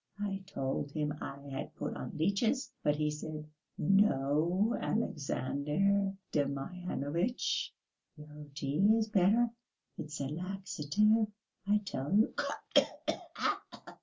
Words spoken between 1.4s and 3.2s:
had put on leeches. But he